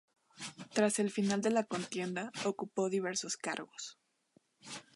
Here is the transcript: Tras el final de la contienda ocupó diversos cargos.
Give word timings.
Tras 0.73 0.97
el 0.97 1.11
final 1.11 1.41
de 1.43 1.51
la 1.51 1.63
contienda 1.63 2.31
ocupó 2.43 2.89
diversos 2.89 3.37
cargos. 3.37 3.99